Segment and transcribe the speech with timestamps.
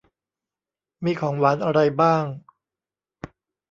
[1.03, 2.23] มีของหวานอะไรบ้าง